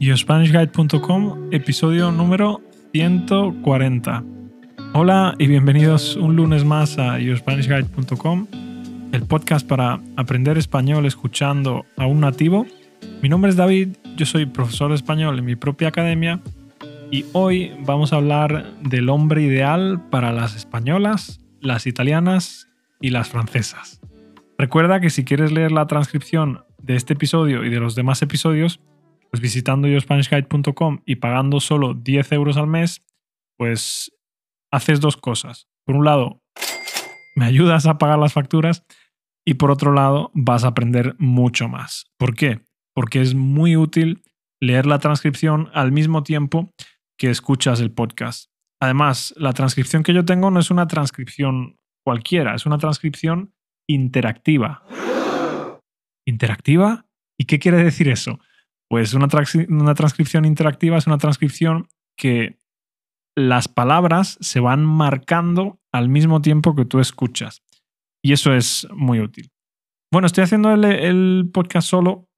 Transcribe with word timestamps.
YoSpanishGuide.com, 0.00 1.48
episodio 1.50 2.12
número 2.12 2.60
140. 2.92 4.22
Hola 4.94 5.34
y 5.38 5.48
bienvenidos 5.48 6.14
un 6.14 6.36
lunes 6.36 6.64
más 6.64 6.98
a 7.00 7.18
YoSpanishGuide.com, 7.18 8.46
el 9.10 9.22
podcast 9.24 9.66
para 9.66 10.00
aprender 10.16 10.56
español 10.56 11.04
escuchando 11.04 11.84
a 11.96 12.06
un 12.06 12.20
nativo. 12.20 12.64
Mi 13.22 13.28
nombre 13.28 13.50
es 13.50 13.56
David, 13.56 13.96
yo 14.16 14.24
soy 14.24 14.46
profesor 14.46 14.90
de 14.90 14.94
español 14.94 15.36
en 15.36 15.44
mi 15.44 15.56
propia 15.56 15.88
academia 15.88 16.40
y 17.10 17.24
hoy 17.32 17.72
vamos 17.84 18.12
a 18.12 18.16
hablar 18.16 18.74
del 18.80 19.08
hombre 19.08 19.42
ideal 19.42 20.00
para 20.10 20.30
las 20.30 20.54
españolas, 20.54 21.40
las 21.60 21.88
italianas 21.88 22.68
y 23.00 23.10
las 23.10 23.30
francesas. 23.30 24.00
Recuerda 24.58 25.00
que 25.00 25.10
si 25.10 25.24
quieres 25.24 25.50
leer 25.50 25.72
la 25.72 25.88
transcripción 25.88 26.62
de 26.80 26.94
este 26.94 27.14
episodio 27.14 27.64
y 27.64 27.68
de 27.68 27.80
los 27.80 27.96
demás 27.96 28.22
episodios, 28.22 28.80
pues 29.30 29.40
visitando 29.40 29.88
YoSpanishGuide.com 29.88 31.00
y 31.06 31.16
pagando 31.16 31.60
solo 31.60 31.94
10 31.94 32.32
euros 32.32 32.56
al 32.56 32.66
mes, 32.66 33.04
pues 33.56 34.12
haces 34.72 35.00
dos 35.00 35.16
cosas. 35.16 35.68
Por 35.84 35.96
un 35.96 36.04
lado, 36.04 36.40
me 37.36 37.46
ayudas 37.46 37.86
a 37.86 37.98
pagar 37.98 38.18
las 38.18 38.32
facturas 38.32 38.84
y 39.46 39.54
por 39.54 39.70
otro 39.70 39.92
lado, 39.92 40.30
vas 40.34 40.64
a 40.64 40.68
aprender 40.68 41.16
mucho 41.18 41.68
más. 41.68 42.12
¿Por 42.18 42.34
qué? 42.34 42.60
Porque 42.94 43.22
es 43.22 43.34
muy 43.34 43.76
útil 43.76 44.22
leer 44.60 44.84
la 44.84 44.98
transcripción 44.98 45.70
al 45.72 45.92
mismo 45.92 46.22
tiempo 46.22 46.70
que 47.18 47.30
escuchas 47.30 47.80
el 47.80 47.90
podcast. 47.90 48.50
Además, 48.80 49.32
la 49.36 49.52
transcripción 49.52 50.02
que 50.02 50.12
yo 50.12 50.24
tengo 50.24 50.50
no 50.50 50.60
es 50.60 50.70
una 50.70 50.86
transcripción 50.86 51.76
cualquiera, 52.04 52.54
es 52.54 52.66
una 52.66 52.78
transcripción 52.78 53.54
interactiva. 53.88 54.84
¿Interactiva? 56.26 57.06
¿Y 57.38 57.46
qué 57.46 57.58
quiere 57.58 57.82
decir 57.82 58.08
eso? 58.08 58.40
Pues 58.90 59.14
una, 59.14 59.28
una 59.68 59.94
transcripción 59.94 60.44
interactiva 60.44 60.96
es 60.96 61.06
una 61.06 61.18
transcripción 61.18 61.88
que 62.16 62.58
las 63.36 63.68
palabras 63.68 64.36
se 64.40 64.58
van 64.58 64.84
marcando 64.84 65.78
al 65.92 66.08
mismo 66.08 66.42
tiempo 66.42 66.74
que 66.74 66.84
tú 66.84 66.98
escuchas. 66.98 67.62
Y 68.22 68.32
eso 68.32 68.52
es 68.52 68.88
muy 68.90 69.20
útil. 69.20 69.50
Bueno, 70.12 70.26
estoy 70.26 70.44
haciendo 70.44 70.72
el, 70.72 71.50
podcast 71.52 71.88
solo 71.88 72.28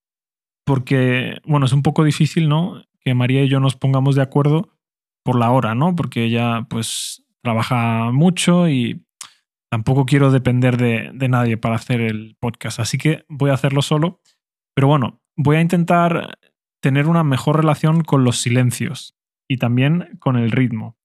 porque, 0.66 1.38
bueno, 1.44 1.66
es 1.66 1.72
un 1.72 1.82
poco 1.82 2.04
difícil, 2.04 2.48
¿no? 2.48 2.82
Que 3.00 3.14
María 3.14 3.44
y 3.44 3.48
yo 3.48 3.60
nos 3.60 3.76
pongamos 3.76 4.14
de 4.14 4.22
acuerdo 4.22 4.76
por 5.24 5.38
la 5.38 5.50
hora, 5.52 5.74
¿no? 5.74 5.96
Porque 5.96 6.24
ella, 6.24 6.66
pues, 6.68 7.24
trabaja 7.42 8.10
mucho 8.12 8.68
y 8.68 9.06
tampoco 9.70 10.04
quiero 10.04 10.30
depender 10.30 10.76
de, 10.76 11.10
de 11.14 11.28
nadie 11.28 11.56
para 11.56 11.76
hacer 11.76 12.02
el 12.02 12.36
podcast. 12.40 12.78
Así 12.80 12.98
que 12.98 13.24
voy 13.28 13.50
a 13.50 13.54
hacerlo 13.54 13.80
solo. 13.82 14.20
Pero 14.74 14.88
bueno, 14.88 15.22
voy 15.36 15.56
a 15.56 15.60
intentar 15.60 16.38
tener 16.80 17.06
una 17.06 17.24
mejor 17.24 17.56
relación 17.56 18.02
con 18.02 18.24
los 18.24 18.38
silencios 18.38 19.14
y 19.48 19.58
también 19.58 20.16
con 20.18 20.36
el 20.36 20.50
ritmo. 20.50 20.96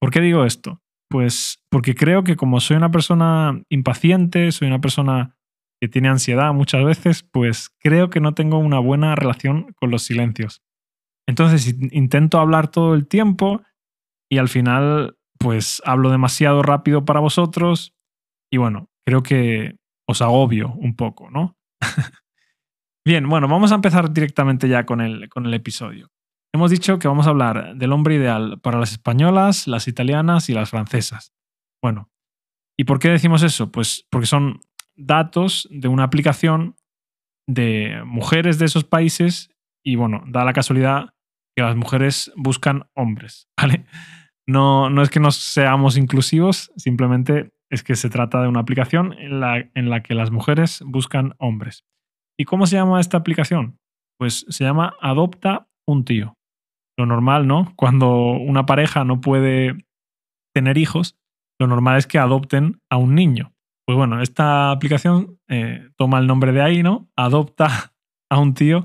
¿Por 0.00 0.10
qué 0.10 0.20
digo 0.20 0.44
esto? 0.44 0.80
Pues 1.10 1.62
porque 1.70 1.94
creo 1.94 2.24
que 2.24 2.36
como 2.36 2.60
soy 2.60 2.76
una 2.76 2.90
persona 2.90 3.62
impaciente, 3.68 4.52
soy 4.52 4.68
una 4.68 4.80
persona 4.80 5.36
que 5.80 5.88
tiene 5.88 6.08
ansiedad 6.08 6.52
muchas 6.52 6.84
veces, 6.84 7.22
pues 7.22 7.70
creo 7.80 8.10
que 8.10 8.20
no 8.20 8.34
tengo 8.34 8.58
una 8.58 8.78
buena 8.78 9.14
relación 9.14 9.74
con 9.76 9.90
los 9.90 10.02
silencios. 10.02 10.62
Entonces 11.26 11.74
intento 11.92 12.38
hablar 12.38 12.68
todo 12.68 12.94
el 12.94 13.06
tiempo 13.06 13.62
y 14.30 14.38
al 14.38 14.48
final 14.48 15.16
pues 15.38 15.80
hablo 15.84 16.10
demasiado 16.10 16.62
rápido 16.62 17.04
para 17.04 17.20
vosotros 17.20 17.94
y 18.50 18.56
bueno, 18.56 18.88
creo 19.06 19.22
que 19.22 19.76
os 20.06 20.22
agobio 20.22 20.72
un 20.74 20.96
poco, 20.96 21.30
¿no? 21.30 21.56
Bien, 23.08 23.26
bueno, 23.26 23.48
vamos 23.48 23.72
a 23.72 23.76
empezar 23.76 24.12
directamente 24.12 24.68
ya 24.68 24.84
con 24.84 25.00
el, 25.00 25.30
con 25.30 25.46
el 25.46 25.54
episodio. 25.54 26.10
Hemos 26.54 26.70
dicho 26.70 26.98
que 26.98 27.08
vamos 27.08 27.26
a 27.26 27.30
hablar 27.30 27.74
del 27.74 27.92
hombre 27.92 28.16
ideal 28.16 28.60
para 28.60 28.78
las 28.78 28.92
españolas, 28.92 29.66
las 29.66 29.88
italianas 29.88 30.50
y 30.50 30.52
las 30.52 30.68
francesas. 30.68 31.32
Bueno, 31.82 32.10
¿y 32.78 32.84
por 32.84 32.98
qué 32.98 33.08
decimos 33.08 33.42
eso? 33.42 33.72
Pues 33.72 34.06
porque 34.10 34.26
son 34.26 34.60
datos 34.94 35.66
de 35.70 35.88
una 35.88 36.02
aplicación 36.02 36.76
de 37.48 38.02
mujeres 38.04 38.58
de 38.58 38.66
esos 38.66 38.84
países 38.84 39.56
y 39.82 39.96
bueno, 39.96 40.22
da 40.26 40.44
la 40.44 40.52
casualidad 40.52 41.14
que 41.56 41.62
las 41.62 41.76
mujeres 41.76 42.30
buscan 42.36 42.90
hombres. 42.94 43.48
No, 44.50 44.88
no 44.88 45.02
es 45.02 45.10
que 45.10 45.20
no 45.20 45.30
seamos 45.30 45.98
inclusivos, 45.98 46.72
simplemente 46.76 47.52
es 47.70 47.82
que 47.82 47.96
se 47.96 48.08
trata 48.08 48.40
de 48.40 48.48
una 48.48 48.60
aplicación 48.60 49.12
en 49.18 49.40
la, 49.40 49.58
en 49.74 49.90
la 49.90 50.02
que 50.02 50.14
las 50.14 50.30
mujeres 50.30 50.82
buscan 50.86 51.34
hombres. 51.36 51.84
¿Y 52.38 52.44
cómo 52.44 52.66
se 52.66 52.76
llama 52.76 53.00
esta 53.00 53.16
aplicación? 53.16 53.78
Pues 54.16 54.46
se 54.48 54.64
llama 54.64 54.94
Adopta 55.00 55.68
un 55.86 56.04
tío. 56.04 56.36
Lo 56.96 57.04
normal, 57.04 57.46
¿no? 57.46 57.72
Cuando 57.76 58.32
una 58.32 58.64
pareja 58.64 59.04
no 59.04 59.20
puede 59.20 59.84
tener 60.54 60.78
hijos, 60.78 61.18
lo 61.58 61.66
normal 61.66 61.98
es 61.98 62.06
que 62.06 62.18
adopten 62.18 62.80
a 62.90 62.96
un 62.96 63.14
niño. 63.14 63.52
Pues 63.86 63.96
bueno, 63.96 64.22
esta 64.22 64.70
aplicación 64.70 65.40
eh, 65.48 65.88
toma 65.96 66.18
el 66.18 66.26
nombre 66.26 66.52
de 66.52 66.62
ahí, 66.62 66.82
¿no? 66.82 67.10
Adopta 67.16 67.92
a 68.30 68.38
un 68.38 68.54
tío. 68.54 68.84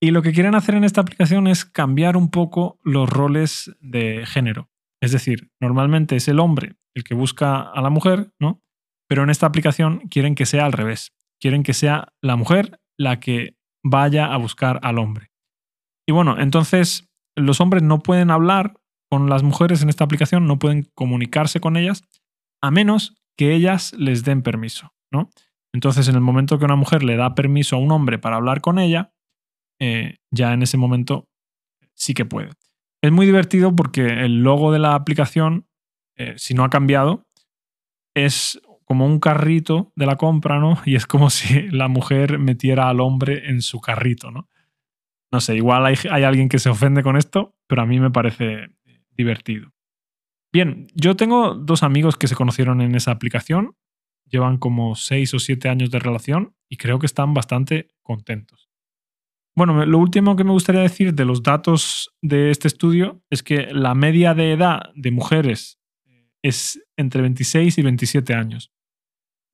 Y 0.00 0.10
lo 0.10 0.22
que 0.22 0.32
quieren 0.32 0.54
hacer 0.54 0.74
en 0.74 0.84
esta 0.84 1.00
aplicación 1.02 1.46
es 1.46 1.64
cambiar 1.64 2.16
un 2.16 2.30
poco 2.30 2.78
los 2.82 3.08
roles 3.08 3.74
de 3.80 4.24
género. 4.26 4.70
Es 5.00 5.12
decir, 5.12 5.50
normalmente 5.60 6.16
es 6.16 6.28
el 6.28 6.40
hombre 6.40 6.76
el 6.94 7.04
que 7.04 7.14
busca 7.14 7.60
a 7.60 7.80
la 7.82 7.90
mujer, 7.90 8.32
¿no? 8.38 8.62
Pero 9.08 9.24
en 9.24 9.30
esta 9.30 9.46
aplicación 9.46 10.00
quieren 10.08 10.34
que 10.34 10.46
sea 10.46 10.64
al 10.64 10.72
revés 10.72 11.12
quieren 11.42 11.64
que 11.64 11.74
sea 11.74 12.12
la 12.22 12.36
mujer 12.36 12.80
la 12.96 13.18
que 13.18 13.56
vaya 13.84 14.32
a 14.32 14.36
buscar 14.36 14.78
al 14.82 14.98
hombre. 14.98 15.32
Y 16.08 16.12
bueno, 16.12 16.38
entonces 16.38 17.10
los 17.36 17.60
hombres 17.60 17.82
no 17.82 17.98
pueden 17.98 18.30
hablar 18.30 18.74
con 19.10 19.28
las 19.28 19.42
mujeres 19.42 19.82
en 19.82 19.88
esta 19.88 20.04
aplicación, 20.04 20.46
no 20.46 20.58
pueden 20.58 20.88
comunicarse 20.94 21.60
con 21.60 21.76
ellas, 21.76 22.04
a 22.62 22.70
menos 22.70 23.16
que 23.36 23.54
ellas 23.54 23.92
les 23.98 24.24
den 24.24 24.42
permiso, 24.42 24.94
¿no? 25.10 25.30
Entonces, 25.74 26.08
en 26.08 26.14
el 26.14 26.20
momento 26.20 26.58
que 26.58 26.64
una 26.64 26.76
mujer 26.76 27.02
le 27.02 27.16
da 27.16 27.34
permiso 27.34 27.76
a 27.76 27.78
un 27.80 27.90
hombre 27.90 28.18
para 28.18 28.36
hablar 28.36 28.60
con 28.60 28.78
ella, 28.78 29.12
eh, 29.80 30.18
ya 30.30 30.52
en 30.52 30.62
ese 30.62 30.76
momento 30.76 31.28
sí 31.94 32.14
que 32.14 32.24
puede. 32.24 32.50
Es 33.02 33.10
muy 33.10 33.26
divertido 33.26 33.74
porque 33.74 34.06
el 34.06 34.42
logo 34.42 34.70
de 34.70 34.78
la 34.78 34.94
aplicación, 34.94 35.66
eh, 36.16 36.34
si 36.36 36.54
no 36.54 36.62
ha 36.62 36.70
cambiado, 36.70 37.26
es 38.14 38.60
como 38.92 39.06
un 39.06 39.20
carrito 39.20 39.90
de 39.96 40.04
la 40.04 40.16
compra, 40.16 40.60
¿no? 40.60 40.76
Y 40.84 40.96
es 40.96 41.06
como 41.06 41.30
si 41.30 41.70
la 41.70 41.88
mujer 41.88 42.38
metiera 42.38 42.90
al 42.90 43.00
hombre 43.00 43.48
en 43.48 43.62
su 43.62 43.80
carrito, 43.80 44.30
¿no? 44.30 44.50
No 45.32 45.40
sé, 45.40 45.56
igual 45.56 45.86
hay, 45.86 45.94
hay 46.10 46.24
alguien 46.24 46.50
que 46.50 46.58
se 46.58 46.68
ofende 46.68 47.02
con 47.02 47.16
esto, 47.16 47.56
pero 47.66 47.80
a 47.80 47.86
mí 47.86 47.98
me 48.00 48.10
parece 48.10 48.68
divertido. 49.16 49.72
Bien, 50.52 50.88
yo 50.94 51.16
tengo 51.16 51.54
dos 51.54 51.82
amigos 51.82 52.18
que 52.18 52.28
se 52.28 52.34
conocieron 52.34 52.82
en 52.82 52.94
esa 52.94 53.12
aplicación, 53.12 53.76
llevan 54.26 54.58
como 54.58 54.94
seis 54.94 55.32
o 55.32 55.38
siete 55.38 55.70
años 55.70 55.90
de 55.90 55.98
relación 55.98 56.54
y 56.68 56.76
creo 56.76 56.98
que 56.98 57.06
están 57.06 57.32
bastante 57.32 57.88
contentos. 58.02 58.68
Bueno, 59.56 59.86
lo 59.86 59.96
último 59.96 60.36
que 60.36 60.44
me 60.44 60.52
gustaría 60.52 60.82
decir 60.82 61.14
de 61.14 61.24
los 61.24 61.42
datos 61.42 62.14
de 62.20 62.50
este 62.50 62.68
estudio 62.68 63.22
es 63.30 63.42
que 63.42 63.68
la 63.72 63.94
media 63.94 64.34
de 64.34 64.52
edad 64.52 64.82
de 64.94 65.12
mujeres 65.12 65.78
es 66.42 66.78
entre 66.98 67.22
26 67.22 67.78
y 67.78 67.82
27 67.82 68.34
años. 68.34 68.70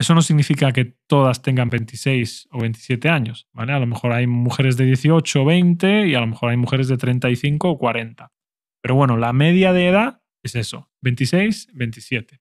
Eso 0.00 0.14
no 0.14 0.22
significa 0.22 0.72
que 0.72 0.96
todas 1.08 1.42
tengan 1.42 1.70
26 1.70 2.48
o 2.52 2.60
27 2.60 3.08
años, 3.08 3.48
¿vale? 3.52 3.72
A 3.72 3.80
lo 3.80 3.86
mejor 3.86 4.12
hay 4.12 4.28
mujeres 4.28 4.76
de 4.76 4.84
18 4.84 5.42
o 5.42 5.44
20 5.44 6.06
y 6.06 6.14
a 6.14 6.20
lo 6.20 6.28
mejor 6.28 6.50
hay 6.50 6.56
mujeres 6.56 6.86
de 6.86 6.96
35 6.96 7.68
o 7.68 7.78
40. 7.78 8.32
Pero 8.80 8.94
bueno, 8.94 9.16
la 9.16 9.32
media 9.32 9.72
de 9.72 9.88
edad 9.88 10.22
es 10.44 10.54
eso, 10.54 10.88
26, 11.02 11.70
27. 11.74 12.40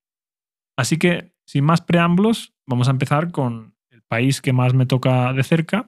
Así 0.78 0.97
que, 0.97 1.34
sin 1.47 1.63
más 1.63 1.81
preámbulos, 1.81 2.53
vamos 2.68 2.88
a 2.88 2.91
empezar 2.91 3.31
con 3.31 3.75
el 3.89 4.03
país 4.03 4.39
que 4.41 4.53
más 4.53 4.75
me 4.75 4.85
toca 4.85 5.34
de 5.34 5.44
cerca, 5.44 5.88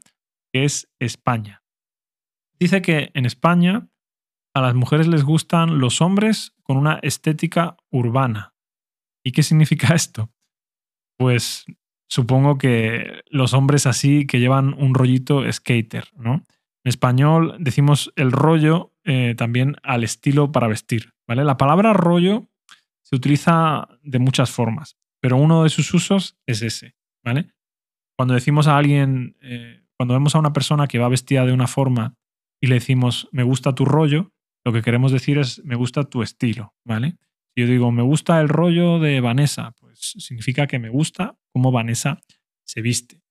que 0.51 0.63
es 0.63 0.91
España. 0.99 1.63
Dice 2.59 2.81
que 2.81 3.11
en 3.13 3.27
España 3.27 3.87
a 4.55 4.61
las 4.61 4.73
mujeres 4.73 5.07
les 5.07 5.23
gustan 5.23 5.77
los 5.77 6.01
hombres 6.01 6.55
con 6.63 6.77
una 6.77 6.99
estética 7.03 7.77
urbana. 7.91 8.55
¿Y 9.23 9.33
qué 9.33 9.43
significa 9.43 9.93
esto? 9.93 10.31
Pues 11.19 11.65
supongo 12.07 12.57
que 12.57 13.21
los 13.29 13.53
hombres 13.53 13.85
así 13.85 14.25
que 14.25 14.39
llevan 14.39 14.73
un 14.73 14.93
rollito 14.95 15.43
skater, 15.51 16.05
¿no? 16.15 16.45
En 16.85 16.89
español 16.89 17.57
decimos 17.59 18.13
el 18.15 18.31
rollo 18.31 18.93
eh, 19.03 19.35
también 19.37 19.75
al 19.83 20.05
estilo 20.05 20.53
para 20.53 20.69
vestir, 20.69 21.11
¿vale? 21.27 21.43
La 21.43 21.57
palabra 21.57 21.91
rollo 21.91 22.47
se 23.03 23.17
utiliza 23.17 23.89
de 24.01 24.19
muchas 24.19 24.49
formas, 24.49 24.95
pero 25.21 25.35
uno 25.35 25.63
de 25.63 25.69
sus 25.69 25.93
usos 25.93 26.37
es 26.47 26.61
ese, 26.61 26.95
¿vale? 27.23 27.49
Cuando 28.17 28.33
decimos 28.33 28.67
a 28.67 28.77
alguien, 28.77 29.35
eh, 29.41 29.83
cuando 29.97 30.13
vemos 30.13 30.35
a 30.35 30.39
una 30.39 30.53
persona 30.53 30.87
que 30.87 30.99
va 30.99 31.09
vestida 31.09 31.45
de 31.45 31.51
una 31.53 31.67
forma 31.67 32.15
y 32.61 32.67
le 32.67 32.75
decimos 32.75 33.27
me 33.33 33.43
gusta 33.43 33.75
tu 33.75 33.83
rollo, 33.83 34.31
lo 34.65 34.71
que 34.71 34.81
queremos 34.81 35.11
decir 35.11 35.37
es 35.37 35.61
me 35.65 35.75
gusta 35.75 36.05
tu 36.05 36.23
estilo, 36.23 36.73
¿vale? 36.85 37.17
Yo 37.57 37.67
digo 37.67 37.91
me 37.91 38.03
gusta 38.03 38.39
el 38.39 38.47
rollo 38.47 38.99
de 38.99 39.19
Vanessa, 39.19 39.73
significa 39.99 40.67
que 40.67 40.79
me 40.79 40.89
gusta 40.89 41.37
cómo 41.51 41.71
Vanessa 41.71 42.21
se 42.65 42.81
viste. 42.81 43.21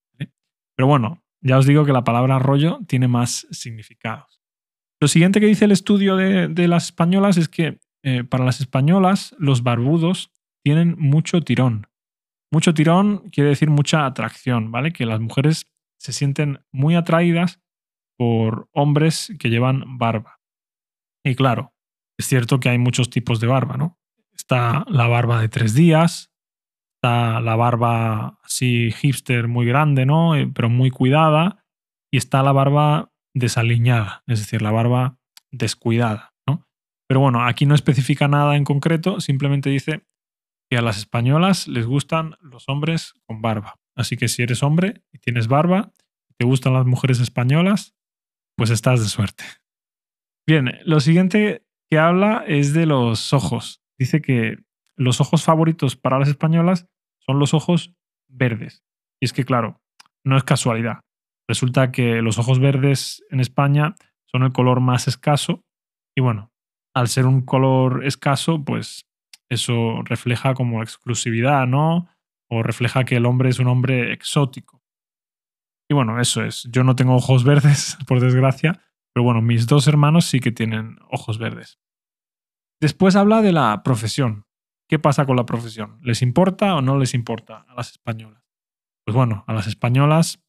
Pero 0.77 0.87
bueno, 0.87 1.25
ya 1.41 1.59
os 1.59 1.67
digo 1.67 1.85
que 1.85 1.93
la 1.93 2.05
palabra 2.05 2.39
rollo 2.39 2.81
tiene 2.87 3.09
más 3.09 3.47
significados. 3.51 4.41
Lo 5.01 5.09
siguiente 5.09 5.41
que 5.41 5.47
dice 5.47 5.65
el 5.65 5.73
estudio 5.73 6.17
de, 6.17 6.69
las 6.69 6.87
españolas 6.87 7.37
es 7.37 7.49
que 7.49 7.79
eh, 8.03 8.25
para 8.25 8.45
las 8.45 8.61
españolas 8.61 9.35
los 9.39 9.63
barbudos 9.63 10.33
tienen 10.65 10.97
mucho 10.99 11.41
tirón. 11.43 11.87
Mucho 12.51 12.75
tirón 12.75 13.29
quiere 13.31 13.51
decir 13.51 13.71
mucha 13.71 14.07
atracción, 14.07 14.73
¿vale? 14.73 14.93
Que 14.93 15.07
las 15.07 15.21
mujeres 15.21 15.67
se 15.99 16.13
sienten 16.13 16.61
muy 16.73 16.95
atraídas 16.95 17.61
por 18.17 18.69
hombres 18.73 19.33
que 19.39 19.51
llevan 19.51 19.99
barba. 19.99 20.41
Y 21.25 21.35
claro, 21.35 21.75
es 22.19 22.27
cierto 22.27 22.59
que 22.59 22.69
hay 22.69 22.79
muchos 22.79 23.11
tipos 23.11 23.41
de 23.41 23.47
barba, 23.47 23.77
¿no? 23.77 23.99
Está 24.33 24.85
la 24.89 25.07
barba 25.07 25.41
de 25.41 25.49
tres 25.49 25.75
días, 25.75 26.33
está 26.99 27.41
la 27.41 27.55
barba 27.55 28.39
así 28.43 28.91
hipster 28.91 29.47
muy 29.47 29.67
grande, 29.67 30.05
¿no? 30.05 30.35
Eh, 30.35 30.51
pero 30.53 30.69
muy 30.69 30.91
cuidada, 30.91 31.65
y 32.13 32.17
está 32.17 32.43
la 32.43 32.51
barba 32.51 33.13
desaliñada, 33.35 34.25
es 34.27 34.41
decir, 34.41 34.63
la 34.63 34.73
barba 34.73 35.17
descuidada, 35.53 36.35
¿no? 36.47 36.67
Pero 37.09 37.21
bueno, 37.21 37.45
aquí 37.45 37.67
no 37.67 37.77
especifica 37.77 38.27
nada 38.27 38.57
en 38.57 38.65
concreto, 38.65 39.21
simplemente 39.21 39.71
dice 39.71 40.03
que 40.69 40.77
a 40.77 40.83
las 40.83 40.99
españolas 40.99 41.69
les 41.69 41.87
gustan 41.87 42.37
los 42.41 42.69
hombres 42.69 43.15
con 43.27 43.43
barba. 43.43 43.77
Así 43.97 44.17
que 44.17 44.27
si 44.27 44.43
eres 44.43 44.63
hombre 44.65 45.05
y 45.13 45.19
tienes 45.19 45.47
barba, 45.47 45.93
y 46.29 46.35
te 46.35 46.47
gustan 46.47 46.73
las 46.73 46.85
mujeres 46.85 47.21
españolas, 47.21 47.95
pues 48.57 48.71
estás 48.71 49.01
de 49.01 49.07
suerte. 49.07 49.45
Bien, 50.49 50.81
lo 50.85 50.99
siguiente 50.99 51.65
que 51.89 51.99
habla 51.99 52.45
es 52.47 52.73
de 52.73 52.87
los 52.87 53.33
ojos. 53.33 53.83
Dice 53.99 54.21
que 54.21 54.59
los 54.99 55.21
ojos 55.21 55.45
favoritos 55.45 55.97
para 55.97 56.19
las 56.19 56.29
españolas 56.29 56.87
son 57.19 57.39
los 57.39 57.55
ojos 57.55 57.95
verdes. 58.29 58.85
Y 59.21 59.27
es 59.27 59.33
que, 59.33 59.45
claro, 59.45 59.81
no 60.25 60.37
es 60.37 60.45
casualidad. 60.45 61.01
Resulta 61.49 61.93
que 61.93 62.21
los 62.21 62.39
ojos 62.39 62.59
verdes 62.59 63.25
en 63.31 63.41
España 63.41 63.95
son 64.27 64.43
el 64.43 64.53
color 64.53 64.81
más 64.81 65.09
escaso 65.09 65.65
y 66.15 66.21
bueno, 66.21 66.53
al 66.95 67.09
ser 67.09 67.27
un 67.27 67.43
color 67.43 68.05
escaso, 68.05 68.65
pues 68.65 69.07
eso 69.49 70.03
refleja 70.03 70.55
como 70.55 70.83
exclusividad, 70.83 71.67
¿no? 71.67 72.09
O 72.51 72.63
refleja 72.63 73.05
que 73.05 73.17
el 73.17 73.27
hombre 73.27 73.51
es 73.51 73.61
un 73.61 73.69
hombre 73.69 74.13
exótico. 74.13 74.83
Y 75.89 75.95
bueno, 75.95 76.21
eso 76.21 76.43
es. 76.43 76.69
Yo 76.71 76.83
no 76.83 76.97
tengo 76.97 77.15
ojos 77.15 77.45
verdes, 77.45 77.97
por 78.07 78.21
desgracia, 78.21 78.83
pero 79.15 79.23
bueno, 79.23 79.41
mis 79.41 79.69
dos 79.69 79.87
hermanos 79.87 80.27
sí 80.27 80.41
que 80.41 80.51
tienen 80.51 80.99
ojos 81.09 81.39
verdes. 81.39 81.79
Después 82.81 83.17
habla 83.17 83.41
de 83.41 83.53
la 83.53 83.83
profesión. 83.85 84.48
¿Qué 84.89 84.99
pasa 84.99 85.27
con 85.27 85.37
la 85.37 85.45
profesión? 85.45 85.99
¿Les 86.03 86.23
importa 86.23 86.75
o 86.75 86.81
no 86.81 86.99
les 86.99 87.13
importa 87.13 87.67
a 87.69 87.75
las 87.75 87.91
españolas? 87.91 88.43
Pues 89.05 89.15
bueno, 89.15 89.45
a 89.47 89.53
las 89.53 89.67
españolas, 89.67 90.43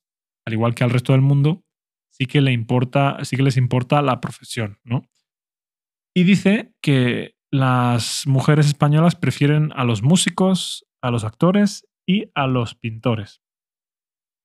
al 0.45 0.53
igual 0.53 0.75
que 0.75 0.85
al 0.85 0.91
resto 0.91 1.11
del 1.11 1.21
mundo, 1.21 1.65
sí 2.09 2.25
que, 2.25 2.39
le 2.39 2.53
importa, 2.53 3.17
que 3.29 3.43
les 3.43 3.57
importa 3.57 4.01
la 4.01 4.21
profesión, 4.21 4.79
¿no? 4.83 5.03
Y 6.15 6.23
dice 6.23 6.73
que 6.81 7.35
las 7.51 8.25
mujeres 8.27 8.67
españolas 8.67 9.15
prefieren 9.15 9.71
a 9.75 9.83
los 9.83 10.03
músicos, 10.03 10.85
a 11.01 11.11
los 11.11 11.23
actores 11.25 11.87
y 12.05 12.31
a 12.33 12.47
los 12.47 12.75
pintores. 12.75 13.41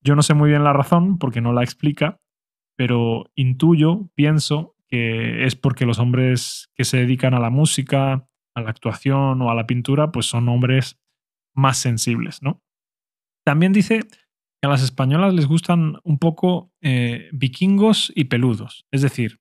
Yo 0.02 0.16
no 0.16 0.22
sé 0.22 0.34
muy 0.34 0.50
bien 0.50 0.64
la 0.64 0.72
razón 0.72 1.18
porque 1.18 1.40
no 1.40 1.52
la 1.52 1.62
explica, 1.62 2.20
pero 2.76 3.30
intuyo, 3.34 4.10
pienso 4.14 4.76
que 4.88 5.46
es 5.46 5.56
porque 5.56 5.86
los 5.86 5.98
hombres 5.98 6.70
que 6.74 6.84
se 6.84 6.98
dedican 6.98 7.34
a 7.34 7.40
la 7.40 7.50
música, 7.50 8.28
a 8.54 8.60
la 8.60 8.70
actuación 8.70 9.40
o 9.42 9.50
a 9.50 9.54
la 9.54 9.66
pintura, 9.66 10.12
pues 10.12 10.26
son 10.26 10.48
hombres 10.48 10.98
más 11.54 11.78
sensibles, 11.78 12.42
¿no? 12.42 12.62
También 13.44 13.72
dice 13.72 14.00
que 14.00 14.66
a 14.66 14.68
las 14.68 14.82
españolas 14.82 15.34
les 15.34 15.46
gustan 15.46 15.98
un 16.04 16.18
poco 16.18 16.72
eh, 16.80 17.28
vikingos 17.32 18.12
y 18.14 18.24
peludos, 18.24 18.86
es 18.90 19.02
decir, 19.02 19.40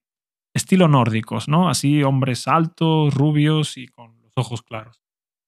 estilo 0.54 0.88
nórdicos, 0.88 1.48
¿no? 1.48 1.70
Así 1.70 2.04
hombres 2.04 2.48
altos, 2.48 3.14
rubios 3.14 3.78
y 3.78 3.88
con 3.88 4.20
los 4.22 4.32
ojos 4.36 4.62
claros. 4.62 5.02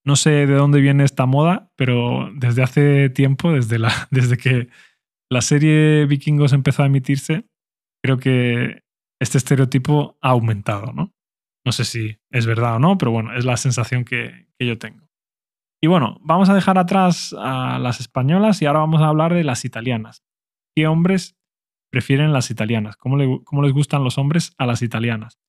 No 0.06 0.16
sé 0.16 0.30
de 0.46 0.54
dónde 0.54 0.82
viene 0.82 1.04
esta 1.04 1.26
moda, 1.26 1.72
pero 1.76 2.30
desde 2.36 2.64
hace 2.64 3.10
tiempo, 3.10 3.52
desde, 3.52 3.80
la, 3.80 3.92
desde 4.12 4.38
que 4.38 4.70
la 5.32 5.42
serie 5.42 6.06
Vikingos 6.06 6.54
empezó 6.54 6.84
a 6.84 6.88
emitirse, 6.88 7.48
creo 8.04 8.18
que 8.18 8.84
este 9.20 9.38
estereotipo 9.38 10.18
ha 10.22 10.30
aumentado, 10.30 10.94
¿no? 10.94 11.12
No 11.66 11.72
sé 11.72 11.84
si 11.84 12.18
es 12.30 12.46
verdad 12.46 12.76
o 12.76 12.80
no, 12.80 12.98
pero 12.98 13.12
bueno, 13.12 13.36
es 13.36 13.44
la 13.44 13.58
sensación 13.58 14.06
que, 14.06 14.48
yo 14.60 14.78
tengo. 14.78 15.10
Y 15.82 15.88
bueno, 15.88 16.18
vamos 16.22 16.50
a 16.50 16.54
dejar 16.54 16.78
atrás 16.78 17.36
a 17.38 17.80
las 17.80 18.00
españolas 18.00 18.62
y 18.62 18.66
ahora 18.66 18.80
vamos 18.80 19.02
a 19.02 19.08
hablar 19.08 19.34
de 19.34 19.44
las 19.44 19.66
italianas. 19.66 20.24
¿Qué 20.76 20.88
hombres 20.88 21.36
prefieren 21.92 22.34
las 22.34 22.52
italianas? 22.52 22.98
¿Cómo, 22.98 23.18
les 23.18 23.74
gustan 23.74 24.04
los 24.04 24.18
hombres 24.18 24.54
a 24.58 24.66
las 24.66 24.82
italianas? 24.82 25.40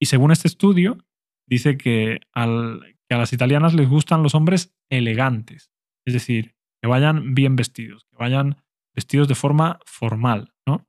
Y 0.00 0.06
según 0.06 0.32
este 0.32 0.48
estudio, 0.48 0.98
dice 1.46 1.76
que, 1.76 2.20
que 2.34 3.14
a 3.14 3.18
las 3.18 3.32
italianas 3.32 3.74
les 3.74 3.88
gustan 3.88 4.22
los 4.22 4.34
hombres 4.34 4.74
elegantes, 4.90 5.70
es 6.04 6.14
decir, 6.14 6.54
que 6.82 6.88
vayan 6.88 7.34
bien 7.34 7.56
vestidos, 7.56 8.04
que 8.10 8.16
vayan 8.16 8.62
vestidos 8.94 9.28
de 9.28 9.34
forma 9.34 9.78
formal, 9.86 10.52
¿no? 10.66 10.86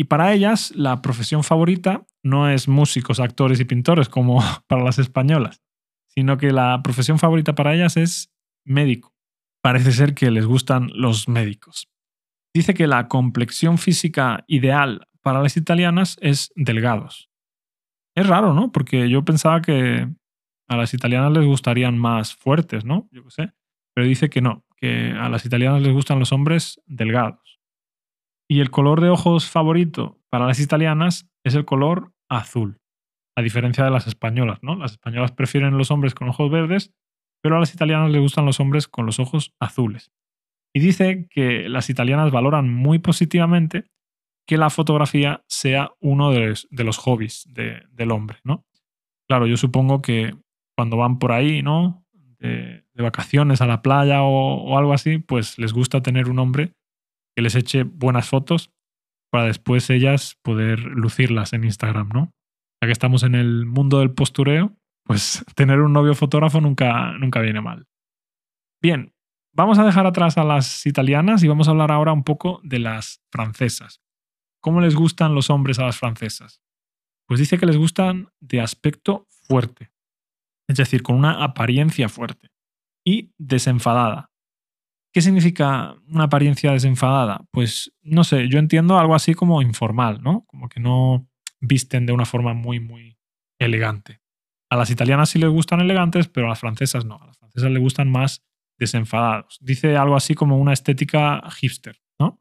Y 0.00 0.04
para 0.04 0.32
ellas, 0.32 0.72
la 0.74 1.02
profesión 1.02 1.44
favorita 1.44 2.06
no 2.22 2.48
es 2.48 2.68
músicos, 2.68 3.20
actores 3.20 3.60
y 3.60 3.66
pintores 3.66 4.08
como 4.08 4.40
para 4.66 4.82
las 4.82 4.98
españolas, 4.98 5.60
sino 6.06 6.38
que 6.38 6.52
la 6.52 6.80
profesión 6.82 7.18
favorita 7.18 7.54
para 7.54 7.74
ellas 7.74 7.98
es 7.98 8.32
médico. 8.64 9.14
Parece 9.62 9.92
ser 9.92 10.14
que 10.14 10.30
les 10.30 10.46
gustan 10.46 10.88
los 10.94 11.28
médicos. 11.28 11.90
Dice 12.54 12.72
que 12.72 12.86
la 12.86 13.08
complexión 13.08 13.76
física 13.76 14.42
ideal 14.46 15.06
para 15.20 15.42
las 15.42 15.58
italianas 15.58 16.16
es 16.22 16.50
delgados. 16.56 17.28
Es 18.16 18.26
raro, 18.26 18.54
¿no? 18.54 18.72
Porque 18.72 19.10
yo 19.10 19.22
pensaba 19.26 19.60
que 19.60 20.08
a 20.66 20.76
las 20.78 20.94
italianas 20.94 21.32
les 21.32 21.44
gustarían 21.44 21.98
más 21.98 22.34
fuertes, 22.34 22.86
¿no? 22.86 23.06
Yo 23.12 23.22
qué 23.24 23.30
sé. 23.32 23.52
Pero 23.94 24.06
dice 24.06 24.30
que 24.30 24.40
no, 24.40 24.64
que 24.78 25.10
a 25.10 25.28
las 25.28 25.44
italianas 25.44 25.82
les 25.82 25.92
gustan 25.92 26.18
los 26.18 26.32
hombres 26.32 26.80
delgados. 26.86 27.49
Y 28.50 28.58
el 28.58 28.72
color 28.72 29.00
de 29.00 29.10
ojos 29.10 29.48
favorito 29.48 30.18
para 30.28 30.44
las 30.44 30.58
italianas 30.58 31.30
es 31.44 31.54
el 31.54 31.64
color 31.64 32.12
azul, 32.28 32.78
a 33.36 33.42
diferencia 33.42 33.84
de 33.84 33.92
las 33.92 34.08
españolas, 34.08 34.58
¿no? 34.60 34.74
Las 34.74 34.90
españolas 34.90 35.30
prefieren 35.30 35.78
los 35.78 35.92
hombres 35.92 36.14
con 36.14 36.28
ojos 36.28 36.50
verdes, 36.50 36.92
pero 37.40 37.54
a 37.54 37.60
las 37.60 37.72
italianas 37.72 38.10
les 38.10 38.20
gustan 38.20 38.46
los 38.46 38.58
hombres 38.58 38.88
con 38.88 39.06
los 39.06 39.20
ojos 39.20 39.54
azules. 39.60 40.10
Y 40.74 40.80
dice 40.80 41.28
que 41.30 41.68
las 41.68 41.90
italianas 41.90 42.32
valoran 42.32 42.74
muy 42.74 42.98
positivamente 42.98 43.84
que 44.48 44.56
la 44.56 44.68
fotografía 44.68 45.44
sea 45.46 45.92
uno 46.00 46.32
de 46.32 46.56
los, 46.84 46.98
hobbies 46.98 47.46
del 47.52 48.10
hombre, 48.10 48.38
¿no? 48.42 48.64
Claro, 49.28 49.46
yo 49.46 49.56
supongo 49.56 50.02
que 50.02 50.34
cuando 50.76 50.96
van 50.96 51.20
por 51.20 51.30
ahí, 51.30 51.62
¿no? 51.62 52.04
De, 52.40 52.82
vacaciones 52.96 53.62
a 53.62 53.66
la 53.66 53.80
playa 53.80 54.22
o, 54.22 54.76
algo 54.76 54.92
así, 54.92 55.18
pues 55.18 55.56
les 55.56 55.72
gusta 55.72 56.02
tener 56.02 56.28
un 56.28 56.38
hombre 56.38 56.74
que 57.34 57.42
les 57.42 57.54
eche 57.54 57.84
buenas 57.84 58.28
fotos 58.28 58.72
para 59.30 59.44
después 59.44 59.88
ellas 59.90 60.36
poder 60.42 60.80
lucirlas 60.80 61.52
en 61.52 61.64
Instagram, 61.64 62.08
¿no? 62.08 62.32
Ya 62.82 62.86
que 62.86 62.92
estamos 62.92 63.22
en 63.22 63.34
el 63.34 63.66
mundo 63.66 64.00
del 64.00 64.12
postureo, 64.12 64.76
pues 65.04 65.44
tener 65.54 65.80
un 65.80 65.92
novio 65.92 66.14
fotógrafo 66.14 66.60
nunca, 66.60 67.12
nunca 67.12 67.40
viene 67.40 67.60
mal. 67.60 67.86
Bien, 68.82 69.14
vamos 69.52 69.78
a 69.78 69.84
dejar 69.84 70.06
atrás 70.06 70.38
a 70.38 70.44
las 70.44 70.86
italianas 70.86 71.42
y 71.42 71.48
vamos 71.48 71.68
a 71.68 71.72
hablar 71.72 71.92
ahora 71.92 72.12
un 72.12 72.24
poco 72.24 72.60
de 72.64 72.78
las 72.78 73.22
francesas. 73.30 74.00
¿Cómo 74.62 74.80
les 74.80 74.94
gustan 74.94 75.34
los 75.34 75.50
hombres 75.50 75.78
a 75.78 75.84
las 75.84 75.98
francesas? 75.98 76.62
Pues 77.26 77.40
dice 77.40 77.58
que 77.58 77.66
les 77.66 77.76
gustan 77.76 78.28
de 78.40 78.60
aspecto 78.60 79.26
fuerte, 79.28 79.92
es 80.68 80.76
decir, 80.76 81.02
con 81.02 81.16
una 81.16 81.44
apariencia 81.44 82.08
fuerte 82.08 82.48
y 83.04 83.32
desenfadada. 83.38 84.29
¿Qué 85.12 85.22
significa 85.22 85.96
una 86.08 86.24
apariencia 86.24 86.72
desenfadada? 86.72 87.44
Pues 87.50 87.92
no 88.02 88.22
sé, 88.22 88.48
yo 88.48 88.58
entiendo 88.58 88.98
algo 88.98 89.14
así 89.14 89.34
como 89.34 89.60
informal, 89.60 90.22
¿no? 90.22 90.44
Como 90.46 90.68
que 90.68 90.78
no 90.78 91.28
visten 91.60 92.06
de 92.06 92.12
una 92.12 92.24
forma 92.24 92.54
muy, 92.54 92.78
muy 92.78 93.18
elegante. 93.58 94.20
A 94.70 94.76
las 94.76 94.90
italianas 94.90 95.30
sí 95.30 95.38
les 95.38 95.50
gustan 95.50 95.80
elegantes, 95.80 96.28
pero 96.28 96.46
a 96.46 96.50
las 96.50 96.60
francesas 96.60 97.04
no. 97.04 97.16
A 97.20 97.26
las 97.26 97.38
francesas 97.38 97.70
les 97.70 97.82
gustan 97.82 98.10
más 98.10 98.44
desenfadados. 98.78 99.58
Dice 99.60 99.96
algo 99.96 100.14
así 100.16 100.34
como 100.34 100.58
una 100.58 100.72
estética 100.72 101.42
hipster, 101.50 102.00
¿no? 102.18 102.40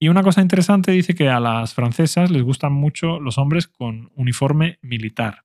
Y 0.00 0.08
una 0.08 0.22
cosa 0.22 0.42
interesante 0.42 0.90
dice 0.90 1.14
que 1.14 1.28
a 1.28 1.38
las 1.38 1.74
francesas 1.74 2.30
les 2.30 2.42
gustan 2.42 2.72
mucho 2.72 3.20
los 3.20 3.38
hombres 3.38 3.68
con 3.68 4.10
uniforme 4.14 4.78
militar. 4.82 5.44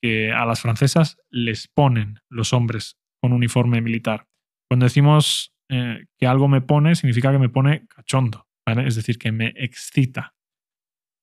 Que 0.00 0.32
a 0.32 0.46
las 0.46 0.60
francesas 0.60 1.18
les 1.28 1.66
ponen 1.66 2.20
los 2.28 2.52
hombres 2.52 2.96
con 3.20 3.32
uniforme 3.32 3.80
militar. 3.80 4.28
Cuando 4.74 4.86
decimos 4.86 5.54
eh, 5.68 6.06
que 6.18 6.26
algo 6.26 6.48
me 6.48 6.60
pone, 6.60 6.96
significa 6.96 7.30
que 7.30 7.38
me 7.38 7.48
pone 7.48 7.86
cachondo, 7.86 8.48
es 8.66 8.96
decir, 8.96 9.18
que 9.18 9.30
me 9.30 9.52
excita. 9.54 10.34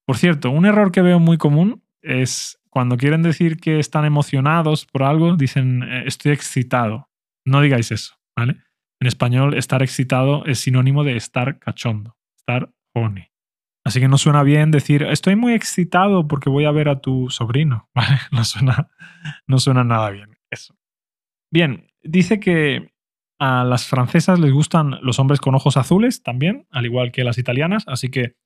Por 0.06 0.16
cierto, 0.16 0.50
un 0.50 0.64
error 0.64 0.90
que 0.90 1.02
veo 1.02 1.20
muy 1.20 1.36
común 1.36 1.84
es 2.00 2.58
cuando 2.70 2.96
quieren 2.96 3.22
decir 3.22 3.58
que 3.58 3.78
están 3.78 4.06
emocionados 4.06 4.86
por 4.86 5.02
algo, 5.02 5.36
dicen 5.36 5.82
eh, 5.82 6.04
estoy 6.06 6.32
excitado. 6.32 7.10
No 7.44 7.60
digáis 7.60 7.92
eso. 7.92 8.14
En 8.38 8.56
español, 9.06 9.52
estar 9.52 9.82
excitado 9.82 10.46
es 10.46 10.60
sinónimo 10.60 11.04
de 11.04 11.16
estar 11.16 11.58
cachondo, 11.58 12.16
estar 12.38 12.72
horny. 12.94 13.28
Así 13.84 14.00
que 14.00 14.08
no 14.08 14.16
suena 14.16 14.42
bien 14.44 14.70
decir, 14.70 15.02
estoy 15.02 15.36
muy 15.36 15.52
excitado 15.52 16.26
porque 16.26 16.48
voy 16.48 16.64
a 16.64 16.70
ver 16.70 16.88
a 16.88 17.02
tu 17.02 17.28
sobrino. 17.28 17.90
No 18.32 18.44
suena, 18.44 18.88
no 19.46 19.58
suena 19.58 19.84
nada 19.84 20.08
bien 20.08 20.38
eso. 20.50 20.74
Bien, 21.52 21.92
dice 22.02 22.40
que 22.40 22.91
a 23.44 23.64
las 23.64 23.88
francesas 23.88 24.38
les 24.38 24.52
gustan 24.52 25.00
los 25.02 25.18
hombres 25.18 25.40
con 25.40 25.56
ojos 25.56 25.76
azules 25.76 26.22
también, 26.22 26.68
al 26.70 26.86
igual 26.86 27.10
que 27.10 27.24
las 27.24 27.38
italianas. 27.38 27.82
Así 27.88 28.08
que 28.08 28.36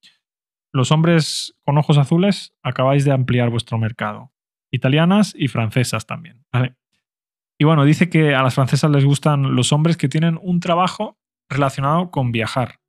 los 0.73 0.91
hombres 0.91 1.55
con 1.67 1.77
ojos 1.77 1.99
azules 1.99 2.55
acabáis 2.63 3.05
de 3.05 3.13
ampliar 3.13 3.51
vuestro 3.51 3.77
mercado. 3.77 4.33
Italianas 4.71 5.35
y 5.37 5.49
francesas 5.49 6.07
también. 6.07 6.47
¿vale? 6.51 6.77
Y 7.59 7.67
bueno, 7.67 7.85
dice 7.85 8.09
que 8.09 8.35
a 8.35 8.43
las 8.43 8.55
francesas 8.55 8.91
les 8.91 9.05
gustan 9.05 9.55
los 9.55 9.71
hombres 9.71 9.99
que 9.99 10.09
tienen 10.09 10.39
un 10.41 10.61
trabajo 10.61 11.19
relacionado 11.51 12.11
con 12.11 12.33
viajar. 12.33 12.81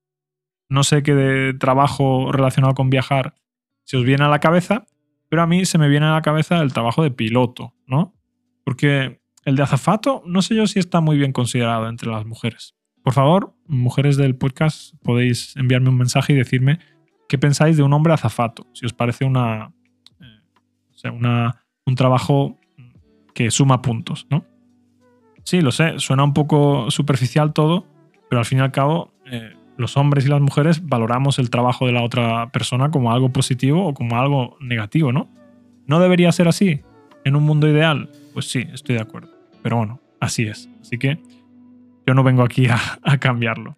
No 0.69 0.83
sé 0.83 1.03
qué 1.03 1.13
de 1.13 1.55
trabajo 1.55 2.31
relacionado 2.31 2.73
con 2.73 2.89
viajar 2.89 3.35
se 3.83 3.97
os 3.97 4.05
viene 4.05 4.23
a 4.23 4.29
la 4.29 4.39
cabeza, 4.39 4.85
pero 5.27 5.41
a 5.41 5.47
mí 5.47 5.65
se 5.65 5.77
me 5.77 5.89
viene 5.89 6.05
a 6.05 6.13
la 6.13 6.21
cabeza 6.21 6.61
el 6.61 6.71
trabajo 6.71 7.03
de 7.03 7.11
piloto, 7.11 7.73
¿no? 7.85 8.13
Porque 8.63 9.19
el 9.47 9.55
de 9.55 9.63
azafato, 9.63 10.21
no 10.25 10.41
sé 10.41 10.55
yo 10.55 10.67
si 10.67 10.77
está 10.77 10.99
muy 10.99 11.17
bien 11.17 11.31
considerado 11.31 11.87
entre 11.87 12.11
las 12.11 12.25
mujeres. 12.25 12.75
Por 13.01 13.13
favor, 13.13 13.55
mujeres 13.65 14.17
del 14.17 14.35
podcast, 14.35 14.93
podéis 15.03 15.55
enviarme 15.55 15.87
un 15.87 15.97
mensaje 15.97 16.33
y 16.33 16.35
decirme 16.35 16.79
qué 17.29 17.37
pensáis 17.37 17.77
de 17.77 17.83
un 17.83 17.93
hombre 17.93 18.11
azafato, 18.11 18.67
si 18.73 18.85
os 18.85 18.91
parece 18.91 19.23
una, 19.23 19.71
eh, 20.19 20.41
o 20.93 20.97
sea, 20.97 21.13
una 21.13 21.63
un 21.85 21.95
trabajo 21.95 22.59
que 23.33 23.49
suma 23.49 23.81
puntos, 23.81 24.27
¿no? 24.29 24.43
Sí, 25.45 25.61
lo 25.61 25.71
sé, 25.71 25.97
suena 25.99 26.25
un 26.25 26.33
poco 26.33 26.91
superficial 26.91 27.53
todo, 27.53 27.87
pero 28.29 28.39
al 28.39 28.45
fin 28.45 28.57
y 28.57 28.61
al 28.61 28.73
cabo 28.73 29.13
eh, 29.31 29.53
los 29.77 29.95
hombres 29.95 30.25
y 30.25 30.27
las 30.27 30.41
mujeres 30.41 30.85
valoramos 30.85 31.39
el 31.39 31.49
trabajo 31.49 31.87
de 31.87 31.93
la 31.93 32.03
otra 32.03 32.51
persona 32.51 32.91
como 32.91 33.13
algo 33.13 33.31
positivo 33.31 33.87
o 33.87 33.93
como 33.93 34.19
algo 34.19 34.57
negativo, 34.59 35.13
¿no? 35.13 35.29
¿No 35.85 36.01
debería 36.01 36.33
ser 36.33 36.49
así? 36.49 36.81
¿En 37.23 37.37
un 37.37 37.43
mundo 37.43 37.69
ideal? 37.69 38.09
Pues 38.33 38.49
sí, 38.51 38.67
estoy 38.73 38.95
de 38.95 39.01
acuerdo. 39.01 39.36
Pero 39.61 39.77
bueno, 39.77 40.01
así 40.19 40.43
es. 40.43 40.69
Así 40.81 40.97
que 40.97 41.19
yo 42.05 42.13
no 42.13 42.23
vengo 42.23 42.43
aquí 42.43 42.67
a, 43.03 43.17
cambiarlo. 43.17 43.77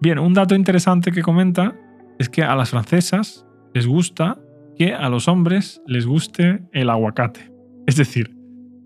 Bien, 0.00 0.18
un 0.18 0.34
dato 0.34 0.54
interesante 0.54 1.12
que 1.12 1.22
comenta 1.22 1.74
es 2.18 2.28
que 2.28 2.42
a 2.42 2.54
las 2.54 2.70
francesas 2.70 3.46
les 3.74 3.86
gusta 3.86 4.38
que 4.76 4.94
a 4.94 5.08
los 5.08 5.26
hombres 5.26 5.82
les 5.86 6.06
guste 6.06 6.60
el 6.72 6.88
aguacate. 6.88 7.52
Es 7.86 7.96
decir, 7.96 8.36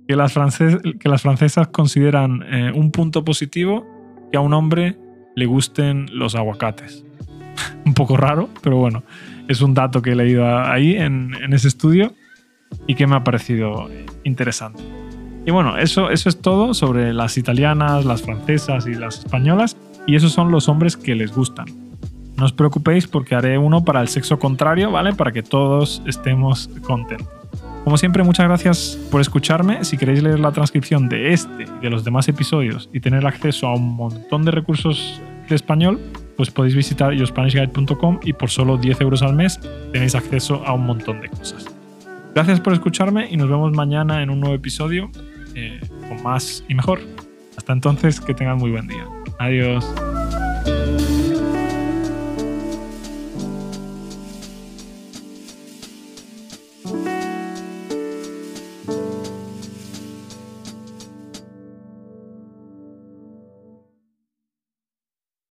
que 0.09 0.17
las, 0.17 0.35
que 0.35 1.09
las 1.09 1.23
francesas 1.23 1.69
consideran 1.69 2.43
eh, 2.43 2.73
un 2.75 2.91
punto 2.91 3.25
positivo 3.25 3.87
que 4.31 4.39
a 4.39 4.41
un 4.41 4.55
hombre 4.55 4.97
le 5.37 5.47
gusten 5.47 6.07
los 6.13 6.35
aguacates. 6.35 7.05
un 7.85 7.95
poco 7.95 8.17
raro, 8.17 8.49
pero 8.63 8.77
bueno, 8.77 9.03
es 9.49 9.61
un 9.61 9.75
dato 9.75 10.03
que 10.03 10.13
he 10.13 10.17
leído 10.17 10.47
ahí 10.47 10.97
en, 10.97 11.35
ese 11.53 11.69
estudio 11.69 12.15
y 12.87 12.95
que 12.95 13.07
me 13.07 13.17
ha 13.17 13.25
parecido 13.25 13.91
interesante. 14.25 14.83
Y 15.45 15.51
bueno, 15.51 15.77
eso, 15.77 16.11
eso 16.11 16.29
es 16.29 16.41
todo 16.41 16.73
sobre 16.75 17.13
las 17.13 17.37
italianas, 17.37 18.05
las 18.05 18.23
francesas 18.23 18.87
y 18.87 18.95
las 18.95 19.19
españolas. 19.19 19.77
Y 20.07 20.17
esos 20.17 20.33
son 20.33 20.51
los 20.51 20.69
hombres 20.69 20.97
que 20.97 21.15
les 21.15 21.33
gustan. 21.33 21.67
No 22.37 22.45
os 22.45 22.53
preocupéis 22.53 23.07
porque 23.07 23.35
haré 23.35 23.59
uno 23.59 23.85
para 23.85 24.01
el 24.01 24.09
sexo 24.09 24.39
contrario, 24.39 24.91
¿vale? 24.91 25.13
Para 25.13 25.33
que 25.33 25.43
todos 25.43 26.03
estemos 26.07 26.69
contentos. 26.83 27.29
Como 27.85 27.99
siempre, 27.99 28.23
muchas 28.23 28.47
gracias 28.47 28.99
por 29.11 29.21
escucharme. 29.21 29.85
Si 29.85 29.97
queréis 29.97 30.23
leer 30.23 30.39
la 30.39 30.53
transcripción 30.53 31.09
de 31.09 31.33
este 31.33 31.65
y 31.65 31.83
de 31.83 31.91
los 31.91 32.05
demás 32.05 32.29
episodios 32.29 32.89
y 32.93 33.01
tener 33.01 33.27
acceso 33.27 33.67
a 33.67 33.75
un 33.75 33.97
montón 33.97 34.45
de 34.45 34.53
recursos 34.53 35.21
de 35.49 35.55
español, 35.57 36.01
pues 36.37 36.51
podéis 36.51 36.77
visitar 36.77 37.13
yourspanishguide.com 37.13 38.21
y 38.23 38.33
por 38.33 38.51
solo 38.51 38.77
10 38.77 39.01
euros 39.01 39.23
al 39.23 39.35
mes 39.35 39.61
tenéis 39.93 40.15
acceso 40.15 40.63
a 40.65 40.73
un 40.75 40.87
montón 40.87 41.21
de 41.21 41.29
cosas. 41.29 41.67
Gracias 42.35 42.61
por 42.61 42.73
escucharme 42.73 43.29
y 43.31 43.37
nos 43.37 43.51
vemos 43.51 43.73
mañana 43.73 44.23
en 44.23 44.31
un 44.31 44.41
nuevo 44.41 44.55
episodio 44.55 45.11
eh, 45.55 45.81
con 46.09 46.23
más 46.23 46.65
y 46.69 46.75
mejor. 46.75 47.01
Hasta 47.57 47.73
entonces, 47.73 48.21
que 48.21 48.35
tengan 48.35 48.59
muy 48.59 48.71
buen 48.71 48.87
día. 48.87 49.07
Adiós. 49.39 49.85